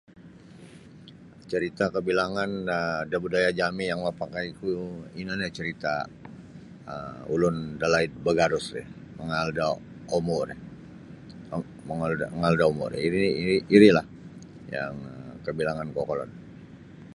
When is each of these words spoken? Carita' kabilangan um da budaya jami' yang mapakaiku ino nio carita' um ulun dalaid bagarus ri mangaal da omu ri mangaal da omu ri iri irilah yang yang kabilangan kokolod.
Carita' 1.49 1.93
kabilangan 1.95 2.51
um 2.77 3.07
da 3.09 3.17
budaya 3.23 3.49
jami' 3.59 3.89
yang 3.91 4.01
mapakaiku 4.05 4.69
ino 5.21 5.33
nio 5.35 5.49
carita' 5.55 6.05
um 6.93 7.15
ulun 7.33 7.57
dalaid 7.81 8.11
bagarus 8.25 8.65
ri 8.75 8.83
mangaal 9.17 9.49
da 9.57 9.65
omu 10.17 10.37
ri 10.49 10.55
mangaal 12.33 12.53
da 12.59 12.65
omu 12.71 12.83
ri 12.91 12.97
iri 13.07 13.57
irilah 13.75 14.07
yang 14.75 14.95
yang 14.95 14.95
kabilangan 15.45 15.87
kokolod. 15.95 16.29